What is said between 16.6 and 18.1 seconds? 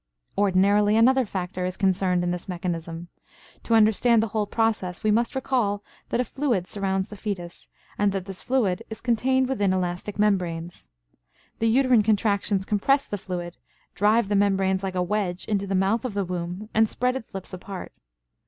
and spread its lips apart.